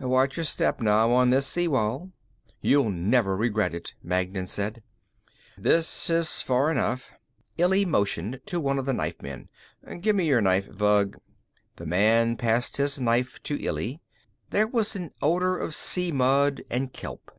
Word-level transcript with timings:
"Watch 0.00 0.36
your 0.36 0.44
step 0.44 0.80
now 0.80 1.10
on 1.10 1.30
this 1.30 1.44
sea 1.48 1.66
wall." 1.66 2.12
"You'll 2.60 2.88
never 2.92 3.36
regret 3.36 3.74
it," 3.74 3.96
Magnan 4.00 4.46
said. 4.46 4.84
"This 5.56 6.08
is 6.08 6.40
far 6.40 6.70
enough," 6.70 7.10
Illy 7.56 7.84
motioned 7.84 8.40
to 8.46 8.60
one 8.60 8.78
of 8.78 8.84
the 8.86 8.92
knife 8.92 9.20
men. 9.22 9.48
"Give 10.00 10.14
me 10.14 10.28
your 10.28 10.40
knife, 10.40 10.68
Vug." 10.70 11.16
The 11.74 11.86
man 11.86 12.36
passed 12.36 12.76
his 12.76 13.00
knife 13.00 13.42
to 13.42 13.60
Illy. 13.60 14.00
There 14.50 14.68
was 14.68 14.94
an 14.94 15.10
odor 15.20 15.58
of 15.58 15.74
sea 15.74 16.12
mud 16.12 16.62
and 16.70 16.92
kelp. 16.92 17.32